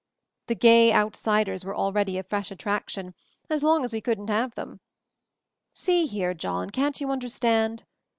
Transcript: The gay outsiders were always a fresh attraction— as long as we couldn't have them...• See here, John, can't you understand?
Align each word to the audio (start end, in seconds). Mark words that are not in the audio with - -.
The 0.47 0.55
gay 0.55 0.91
outsiders 0.91 1.63
were 1.63 1.75
always 1.75 2.07
a 2.07 2.23
fresh 2.23 2.49
attraction— 2.49 3.13
as 3.51 3.61
long 3.61 3.83
as 3.83 3.93
we 3.93 4.01
couldn't 4.01 4.29
have 4.31 4.55
them...• 4.55 4.73
See 5.77 6.07
here, 6.07 6.33
John, 6.33 6.71
can't 6.71 6.99
you 6.99 7.11
understand? 7.11 7.83